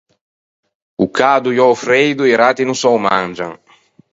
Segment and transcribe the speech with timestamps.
[0.97, 3.51] O cado e o freido i ratti no se ô mangian.